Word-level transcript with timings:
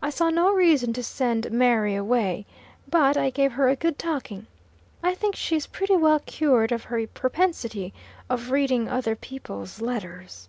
I 0.00 0.08
saw 0.08 0.30
no 0.30 0.50
reason 0.54 0.94
to 0.94 1.02
send 1.02 1.52
Mary 1.52 1.94
away. 1.94 2.46
But 2.88 3.18
I 3.18 3.28
gave 3.28 3.52
her 3.52 3.68
a 3.68 3.76
"good 3.76 3.98
talking." 3.98 4.46
I 5.02 5.14
think 5.14 5.36
she 5.36 5.54
is 5.54 5.66
pretty 5.66 5.98
well 5.98 6.20
cured 6.20 6.72
of 6.72 6.84
her 6.84 7.06
propensity 7.06 7.92
of 8.30 8.50
reading 8.50 8.88
other 8.88 9.14
people's 9.14 9.82
letters. 9.82 10.48